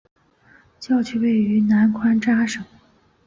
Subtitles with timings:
[0.79, 2.65] 教区位于南宽扎省。